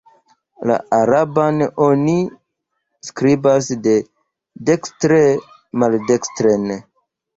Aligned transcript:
La 0.69 0.75
araban 0.99 1.59
oni 1.87 2.15
skribas 3.09 3.69
de 3.89 3.95
dekstre 4.71 5.21
maldekstren. 5.85 6.67